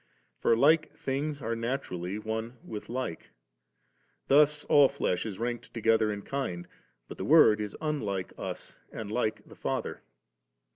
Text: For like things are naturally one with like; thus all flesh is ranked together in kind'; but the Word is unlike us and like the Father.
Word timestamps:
For 0.39 0.57
like 0.57 0.97
things 0.97 1.43
are 1.43 1.55
naturally 1.55 2.17
one 2.17 2.57
with 2.63 2.89
like; 2.89 3.29
thus 4.29 4.63
all 4.65 4.89
flesh 4.89 5.27
is 5.27 5.37
ranked 5.37 5.75
together 5.75 6.11
in 6.11 6.23
kind'; 6.23 6.67
but 7.07 7.19
the 7.19 7.23
Word 7.23 7.61
is 7.61 7.77
unlike 7.79 8.33
us 8.35 8.79
and 8.91 9.11
like 9.11 9.45
the 9.47 9.53
Father. 9.55 10.01